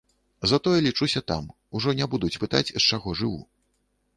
Затое 0.51 0.77
лічуся 0.85 1.21
там, 1.31 1.45
ужо 1.81 1.95
не 1.99 2.07
будуць 2.15 2.33
пытаць, 2.45 2.65
з 2.71 2.83
чаго 2.89 3.15
жыву. 3.21 3.37